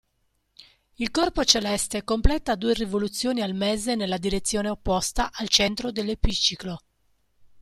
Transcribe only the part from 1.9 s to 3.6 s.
completa due rivoluzioni al